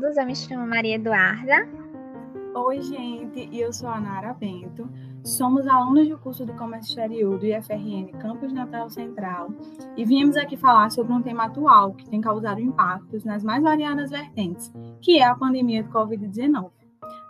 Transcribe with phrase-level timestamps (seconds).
[0.00, 1.68] todos, eu me chamo Maria Eduarda.
[2.54, 4.88] Oi, gente, e eu sou a Nara Bento.
[5.22, 9.50] Somos alunos do curso do Comércio Exterior do IFRN Campus Natal Central
[9.94, 14.10] e viemos aqui falar sobre um tema atual que tem causado impactos nas mais variadas
[14.10, 16.70] vertentes, que é a pandemia do Covid-19.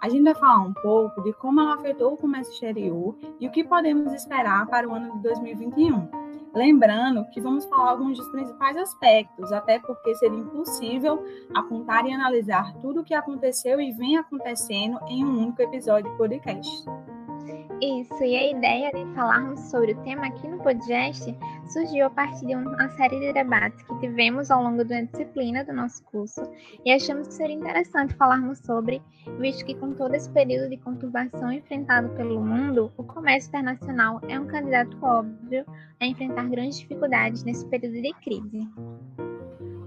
[0.00, 3.50] A gente vai falar um pouco de como ela afetou o comércio exterior e o
[3.50, 6.21] que podemos esperar para o ano de 2021.
[6.54, 12.74] Lembrando que vamos falar alguns dos principais aspectos, até porque seria impossível apontar e analisar
[12.74, 16.84] tudo o que aconteceu e vem acontecendo em um único episódio de podcast.
[17.82, 21.36] Isso, e a ideia de falarmos sobre o tema aqui no podcast
[21.66, 25.72] surgiu a partir de uma série de debates que tivemos ao longo da disciplina do
[25.72, 26.40] nosso curso
[26.84, 29.02] e achamos que seria interessante falarmos sobre,
[29.40, 34.38] visto que com todo esse período de conturbação enfrentado pelo mundo, o comércio internacional é
[34.38, 35.66] um candidato óbvio
[35.98, 38.68] a enfrentar grandes dificuldades nesse período de crise.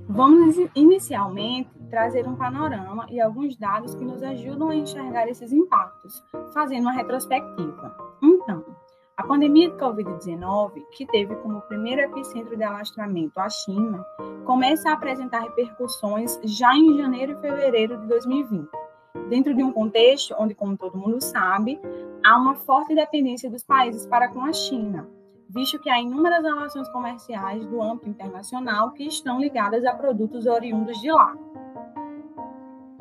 [0.09, 6.21] Vamos inicialmente trazer um panorama e alguns dados que nos ajudam a enxergar esses impactos,
[6.53, 7.95] fazendo uma retrospectiva.
[8.21, 8.65] Então,
[9.15, 14.05] a pandemia de Covid-19, que teve como primeiro epicentro de alastramento a China,
[14.43, 18.69] começa a apresentar repercussões já em janeiro e fevereiro de 2020,
[19.29, 21.79] dentro de um contexto onde, como todo mundo sabe,
[22.25, 25.07] há uma forte dependência dos países para com a China,
[25.49, 30.99] visto que há inúmeras relações comerciais do âmbito internacional que estão ligadas a produtos oriundos
[30.99, 31.37] de lá.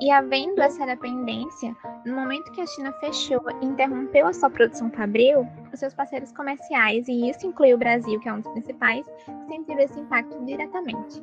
[0.04, 1.74] E havendo essa dependência,
[2.04, 6.30] no momento que a China fechou e interrompeu a sua produção fabril, os seus parceiros
[6.30, 9.06] comerciais, e isso inclui o Brasil, que é um dos principais,
[9.48, 11.22] sentiram esse impacto diretamente.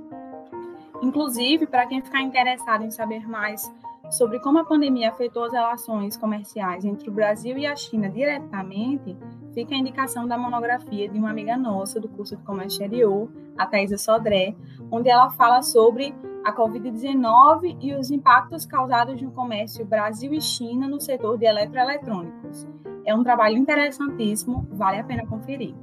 [1.00, 3.72] Inclusive, para quem ficar interessado em saber mais
[4.10, 9.16] sobre como a pandemia afetou as relações comerciais entre o Brasil e a China diretamente,
[9.54, 13.68] fica a indicação da monografia de uma amiga nossa do curso de Comércio Exterior, a
[13.68, 14.56] Thaisa Sodré,
[14.90, 20.88] onde ela fala sobre a Covid-19 e os impactos causados no comércio Brasil e China
[20.88, 22.68] no setor de eletroeletrônicos.
[23.06, 25.76] É um trabalho interessantíssimo, vale a pena conferir.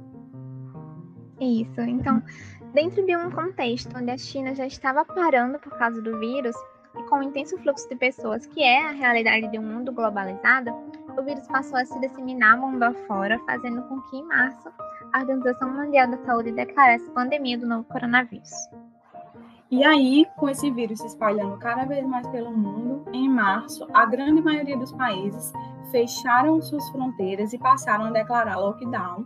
[1.39, 2.21] Isso, então,
[2.73, 6.55] dentro de um contexto onde a China já estava parando por causa do vírus,
[6.97, 10.71] e com o intenso fluxo de pessoas, que é a realidade de um mundo globalizado,
[11.17, 14.69] o vírus passou a se disseminar mundo afora, fazendo com que, em março,
[15.13, 18.51] a Organização Mundial da Saúde declarasse pandemia do novo coronavírus.
[19.71, 24.05] E aí, com esse vírus se espalhando cada vez mais pelo mundo, em março, a
[24.05, 25.53] grande maioria dos países
[25.91, 29.23] fecharam suas fronteiras e passaram a declarar lockdown,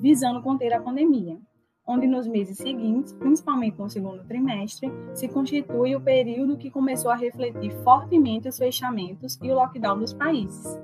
[0.00, 1.38] visando conter a pandemia
[1.86, 7.16] onde nos meses seguintes, principalmente no segundo trimestre, se constitui o período que começou a
[7.16, 10.78] refletir fortemente os fechamentos e o lockdown dos países.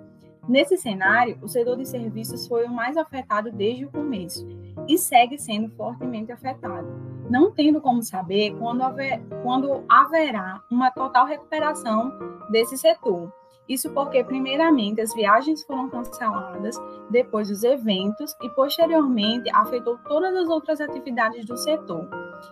[0.48, 4.46] Nesse cenário, o setor de serviços foi o mais afetado desde o começo
[4.88, 6.88] e segue sendo fortemente afetado,
[7.28, 12.12] não tendo como saber quando, haver, quando haverá uma total recuperação
[12.50, 13.32] desse setor,
[13.68, 16.76] isso porque, primeiramente, as viagens foram canceladas,
[17.10, 22.08] depois os eventos e, posteriormente, afetou todas as outras atividades do setor.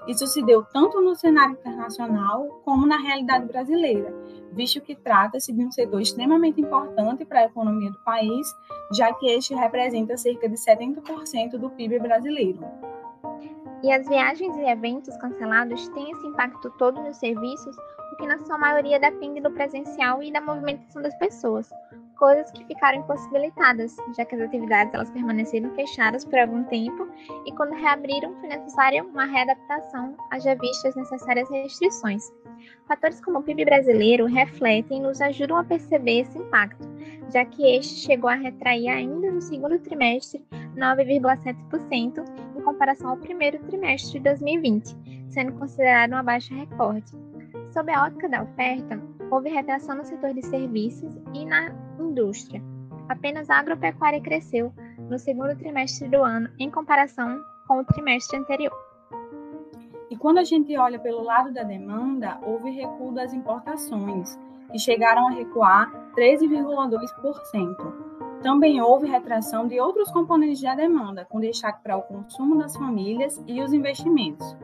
[0.07, 4.15] Isso se deu tanto no cenário internacional como na realidade brasileira,
[4.53, 8.47] visto que trata-se de um setor extremamente importante para a economia do país,
[8.93, 12.61] já que este representa cerca de 70% do PIB brasileiro.
[13.83, 17.77] E as viagens e eventos cancelados têm esse impacto todo nos serviços
[18.17, 21.71] que na sua maioria depende do presencial e da movimentação das pessoas,
[22.19, 27.07] coisas que ficaram impossibilitadas, já que as atividades elas permaneceram fechadas por algum tempo
[27.45, 32.33] e quando reabriram foi necessária uma readaptação, haja vistas necessárias restrições.
[32.89, 36.89] Fatores como o PIB brasileiro refletem e nos ajudam a perceber esse impacto,
[37.33, 40.43] já que este chegou a retrair ainda no segundo trimestre
[40.75, 42.25] 9,7%
[42.56, 44.97] em comparação ao primeiro trimestre de 2020,
[45.29, 47.13] sendo considerado uma baixa recorde.
[47.71, 49.01] Sob a ótica da oferta,
[49.31, 52.61] houve retração no setor de serviços e na indústria.
[53.09, 54.73] Apenas a agropecuária cresceu
[55.09, 58.75] no segundo trimestre do ano em comparação com o trimestre anterior.
[60.11, 64.37] E quando a gente olha pelo lado da demanda, houve recuo das importações,
[64.73, 68.06] que chegaram a recuar 13,2%.
[68.47, 73.43] Também houve retração de outros componentes da demanda, com destaque para o consumo das famílias
[73.45, 74.57] e os investimentos.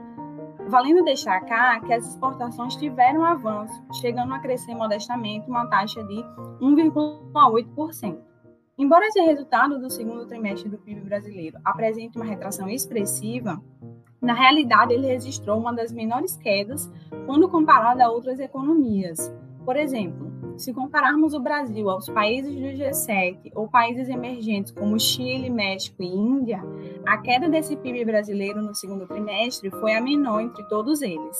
[0.68, 6.22] Valendo destacar que as exportações tiveram avanço, chegando a crescer modestamente uma taxa de
[6.60, 8.18] 1,8%.
[8.78, 13.60] Embora esse resultado do segundo trimestre do PIB brasileiro apresente uma retração expressiva,
[14.20, 16.88] na realidade ele registrou uma das menores quedas
[17.26, 19.34] quando comparado a outras economias.
[19.64, 20.31] Por exemplo,
[20.62, 26.06] se compararmos o Brasil aos países do G7 ou países emergentes como Chile, México e
[26.06, 26.62] Índia,
[27.06, 31.36] a queda desse PIB brasileiro no segundo trimestre foi a menor entre todos eles.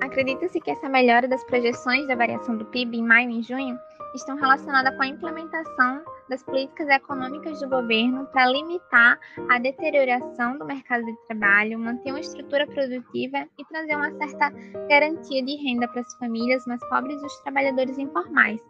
[0.00, 3.78] Acredita-se que essa melhora das projeções da variação do PIB em maio e junho
[4.14, 10.64] estão relacionadas com a implementação das políticas econômicas do governo para limitar a deterioração do
[10.64, 14.50] mercado de trabalho, manter uma estrutura produtiva e trazer uma certa
[14.88, 18.60] garantia de renda para as famílias mais pobres e os trabalhadores informais.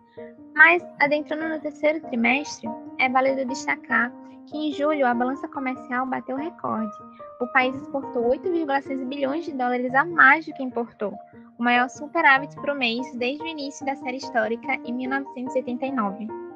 [0.54, 2.68] Mas, adentrando no terceiro trimestre,
[2.98, 4.12] é válido destacar
[4.46, 6.96] que em julho a balança comercial bateu recorde.
[7.40, 11.12] O país exportou 8,6 bilhões de dólares a mais do que importou,
[11.58, 16.47] o maior superávit para o mês desde o início da série histórica em 1989.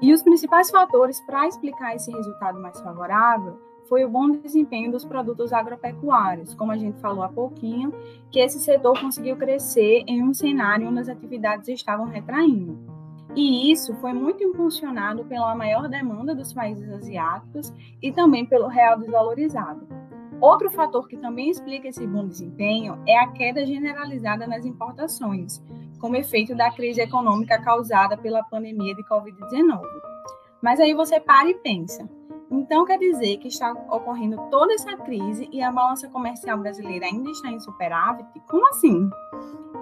[0.00, 5.04] E os principais fatores para explicar esse resultado mais favorável foi o bom desempenho dos
[5.04, 7.92] produtos agropecuários, como a gente falou há pouquinho,
[8.30, 12.78] que esse setor conseguiu crescer em um cenário onde as atividades estavam retraindo.
[13.34, 18.98] E isso foi muito impulsionado pela maior demanda dos países asiáticos e também pelo real
[18.98, 19.86] desvalorizado.
[20.40, 25.62] Outro fator que também explica esse bom desempenho é a queda generalizada nas importações,
[26.00, 29.82] como efeito da crise econômica causada pela pandemia de Covid-19.
[30.62, 32.08] Mas aí você para e pensa.
[32.50, 37.30] Então quer dizer que está ocorrendo toda essa crise e a balança comercial brasileira ainda
[37.30, 38.28] está em superávit?
[38.48, 39.08] Como assim?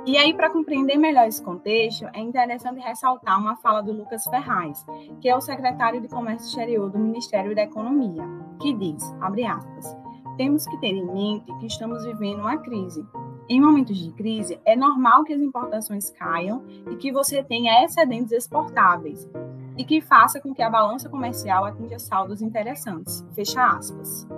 [0.07, 4.85] E aí, para compreender melhor esse contexto, é interessante ressaltar uma fala do Lucas Ferraz,
[5.21, 8.25] que é o secretário de Comércio Exterior do Ministério da Economia,
[8.59, 9.95] que diz, abre aspas,
[10.39, 13.05] temos que ter em mente que estamos vivendo uma crise.
[13.49, 18.31] Em momentos de crise, é normal que as importações caiam e que você tenha excedentes
[18.31, 19.27] exportáveis,
[19.75, 23.25] e que faça com que a balança comercial atinja saldos interessantes.
[23.35, 24.29] Fecha aspas.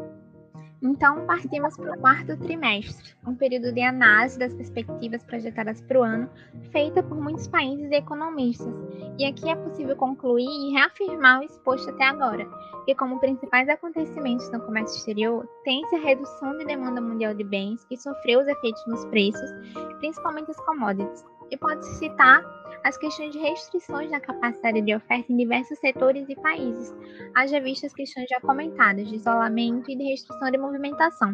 [0.83, 6.03] Então, partimos para o quarto trimestre, um período de análise das perspectivas projetadas para o
[6.03, 6.31] ano,
[6.73, 8.75] feita por muitos países e economistas.
[9.19, 12.49] E aqui é possível concluir e reafirmar o exposto até agora,
[12.87, 17.85] que como principais acontecimentos no comércio exterior, tem-se a redução de demanda mundial de bens,
[17.85, 19.51] que sofreu os efeitos nos preços,
[19.99, 22.43] principalmente os commodities, e pode-se citar
[22.85, 26.95] as questões de restrições na capacidade de oferta em diversos setores e países,
[27.35, 31.33] haja vista as questões já comentadas de isolamento e de restrição de movimentação.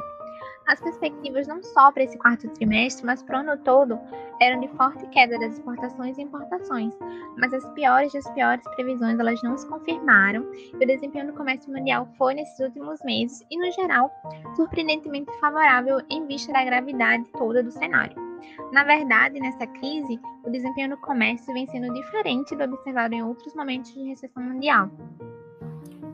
[0.67, 3.99] As perspectivas não só para esse quarto trimestre, mas para o ano todo,
[4.41, 6.93] eram de forte queda das exportações e importações,
[7.39, 11.73] mas as piores das piores previsões elas não se confirmaram e o desempenho do comércio
[11.73, 14.11] mundial foi nesses últimos meses e, no geral,
[14.57, 18.26] surpreendentemente favorável em vista da gravidade toda do cenário.
[18.73, 23.55] Na verdade, nessa crise, o desempenho do comércio vem sendo diferente do observado em outros
[23.55, 24.91] momentos de recessão mundial.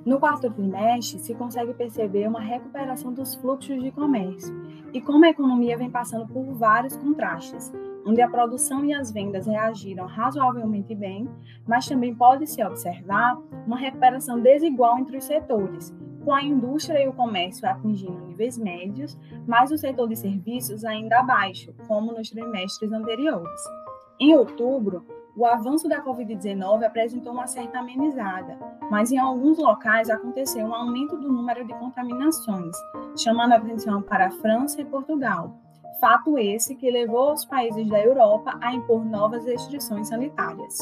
[0.04, 4.52] No quarto trimestre, se consegue perceber uma recuperação dos fluxos de comércio
[4.92, 7.72] e como a economia vem passando por vários contrastes,
[8.04, 11.28] onde a produção e as vendas reagiram razoavelmente bem,
[11.64, 17.12] mas também pode-se observar uma recuperação desigual entre os setores, com a indústria e o
[17.12, 23.60] comércio atingindo níveis médios, mas o setor de serviços ainda abaixo, como nos trimestres anteriores.
[24.18, 25.04] Em outubro,
[25.36, 28.58] o avanço da Covid-19 apresentou uma certa amenizada,
[28.90, 32.76] mas em alguns locais aconteceu um aumento do número de contaminações,
[33.16, 35.56] chamando a atenção para a França e Portugal.
[36.00, 40.78] Fato esse que levou os países da Europa a impor novas restrições sanitárias.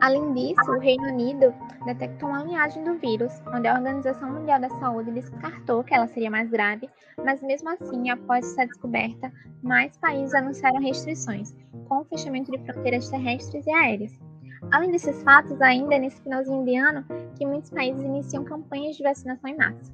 [0.00, 4.68] Além disso, o Reino Unido detectou uma linhagem do vírus, onde a Organização Mundial da
[4.68, 6.88] Saúde descartou que ela seria mais grave,
[7.24, 9.32] mas mesmo assim, após essa descoberta,
[9.62, 11.54] mais países anunciaram restrições,
[11.88, 14.12] com o fechamento de fronteiras terrestres e aéreas.
[14.70, 17.04] Além desses fatos, ainda é nesse finalzinho de ano
[17.36, 19.92] que muitos países iniciam campanhas de vacinação em massa.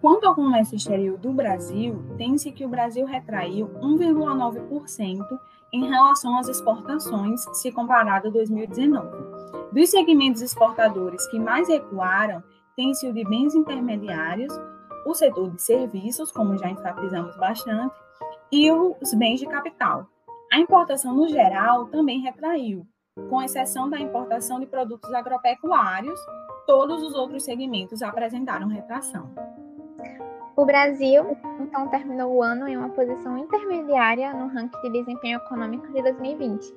[0.00, 5.18] Quanto ao comércio exterior do Brasil, tem-se que o Brasil retraiu 1,9%
[5.74, 9.08] em relação às exportações, se comparado a 2019.
[9.72, 12.40] Dos segmentos exportadores que mais recuaram,
[12.76, 14.52] tem-se o de bens intermediários,
[15.04, 17.94] o setor de serviços, como já enfatizamos bastante,
[18.52, 20.06] e os bens de capital.
[20.52, 22.86] A importação no geral também retraiu,
[23.28, 26.20] com exceção da importação de produtos agropecuários,
[26.68, 29.28] todos os outros segmentos apresentaram retração.
[30.56, 35.92] O Brasil, então, terminou o ano em uma posição intermediária no ranking de desempenho econômico
[35.92, 36.72] de 2020.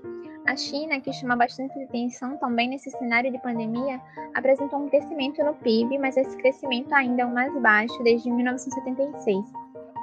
[0.47, 4.01] A China, que chama bastante atenção também nesse cenário de pandemia,
[4.33, 9.45] apresentou um crescimento no PIB, mas esse crescimento ainda é o mais baixo desde 1976.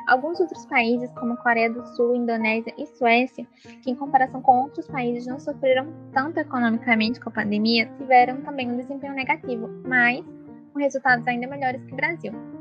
[0.06, 3.44] Alguns outros países, como Coreia do Sul, Indonésia e Suécia,
[3.82, 8.70] que em comparação com outros países não sofreram tanto economicamente com a pandemia, tiveram também
[8.70, 10.24] um desempenho negativo, mas
[10.72, 12.53] com resultados ainda melhores que o Brasil.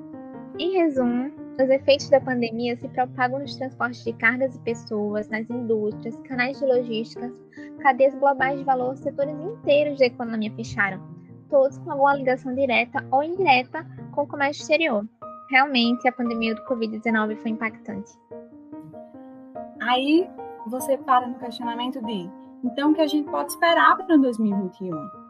[0.60, 5.50] Em resumo, os efeitos da pandemia se propagam nos transportes de cargas e pessoas, nas
[5.50, 7.32] indústrias, canais de logística,
[7.80, 11.02] cadeias globais de valor, setores inteiros da economia fecharam,
[11.50, 15.08] todos com alguma ligação direta ou indireta com o comércio exterior.
[15.50, 18.12] Realmente, a pandemia do Covid-19 foi impactante.
[19.82, 20.30] Aí
[20.68, 22.30] você para no questionamento de,
[22.64, 25.23] então, o que a gente pode esperar para 2021?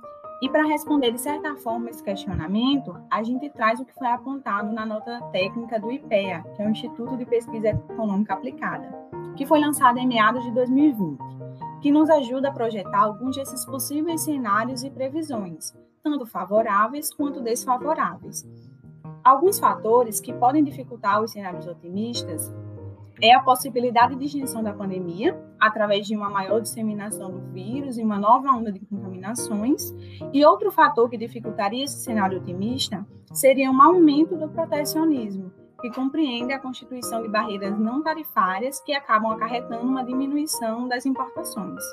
[0.43, 4.73] E para responder de certa forma esse questionamento, a gente traz o que foi apontado
[4.73, 8.93] na nota técnica do IPEA, que é o Instituto de Pesquisa Econômica Aplicada,
[9.37, 11.17] que foi lançado em meados de 2020,
[11.81, 15.73] que nos ajuda a projetar alguns desses possíveis cenários e previsões,
[16.03, 18.45] tanto favoráveis quanto desfavoráveis.
[19.23, 22.53] Alguns fatores que podem dificultar os cenários otimistas
[23.21, 28.03] é a possibilidade de extinção da pandemia, através de uma maior disseminação do vírus e
[28.03, 29.93] uma nova onda de contaminações.
[30.33, 35.51] E outro fator que dificultaria esse cenário otimista seria um aumento do protecionismo,
[35.81, 41.83] que compreende a constituição de barreiras não tarifárias que acabam acarretando uma diminuição das importações.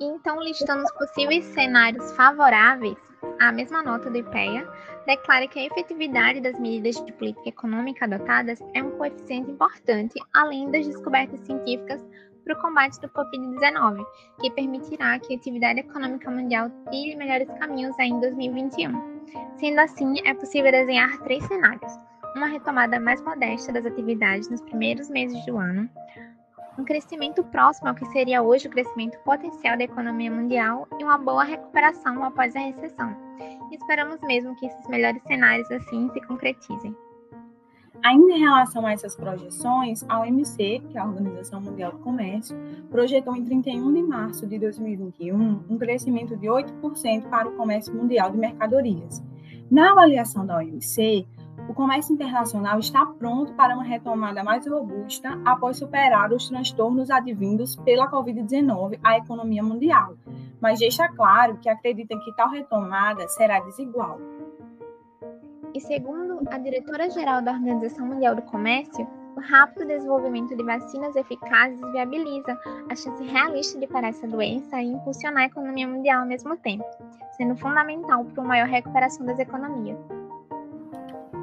[0.00, 2.96] Então, listando os possíveis cenários favoráveis,
[3.40, 4.68] a mesma nota do IPEA
[5.06, 10.70] declara que a efetividade das medidas de política econômica adotadas é um coeficiente importante, além
[10.70, 12.04] das descobertas científicas
[12.44, 14.04] para o combate do Covid-19,
[14.40, 19.24] que permitirá que a atividade econômica mundial trilhe melhores caminhos em 2021.
[19.56, 21.92] Sendo assim, é possível desenhar três cenários:
[22.36, 25.88] uma retomada mais modesta das atividades nos primeiros meses do ano,
[26.78, 31.18] um crescimento próximo ao que seria hoje o crescimento potencial da economia mundial e uma
[31.18, 33.16] boa recuperação após a recessão.
[33.70, 36.94] Esperamos mesmo que esses melhores cenários assim se concretizem.
[38.02, 42.54] Ainda em relação a essas projeções, a OMC, que é a Organização Mundial do Comércio,
[42.90, 48.30] projetou em 31 de março de 2021 um crescimento de 8% para o comércio mundial
[48.30, 49.22] de mercadorias.
[49.70, 51.26] Na avaliação da OMC,
[51.68, 57.76] o comércio internacional está pronto para uma retomada mais robusta após superar os transtornos advindos
[57.76, 60.14] pela Covid-19 à economia mundial,
[60.60, 64.18] mas deixa claro que acredita que tal retomada será desigual.
[65.74, 69.06] E segundo a diretora-geral da Organização Mundial do Comércio,
[69.36, 72.56] o rápido desenvolvimento de vacinas eficazes viabiliza
[72.88, 76.84] a chance realista de parar essa doença e impulsionar a economia mundial ao mesmo tempo,
[77.36, 79.98] sendo fundamental para uma maior recuperação das economias.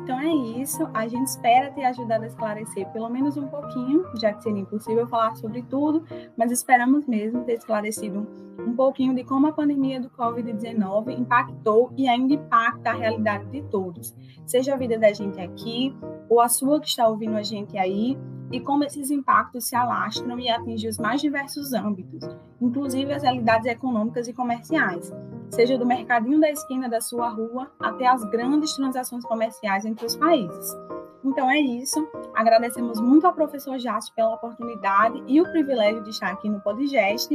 [0.04, 0.90] Então é isso.
[0.94, 5.08] A gente espera ter ajudado a esclarecer pelo menos um pouquinho, já que seria impossível
[5.08, 6.04] falar sobre tudo,
[6.38, 8.28] mas esperamos mesmo ter esclarecido
[8.60, 13.62] um pouquinho de como a pandemia do Covid-19 impactou e ainda impacta a realidade de
[13.64, 14.16] todos,
[14.46, 15.96] seja a vida da gente aqui
[16.30, 18.18] ou a sua que está ouvindo a gente aí,
[18.52, 22.28] e como esses impactos se alastram e atingem os mais diversos âmbitos,
[22.60, 25.12] inclusive as realidades econômicas e comerciais
[25.52, 30.16] seja do mercadinho da esquina da sua rua até as grandes transações comerciais entre os
[30.16, 30.76] países.
[31.24, 32.08] Então é isso.
[32.34, 37.30] Agradecemos muito ao professor Jaste pela oportunidade e o privilégio de estar aqui no Podgest.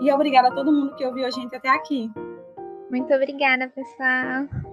[0.00, 2.10] E obrigada a todo mundo que ouviu a gente até aqui.
[2.90, 4.67] Muito obrigada, pessoal.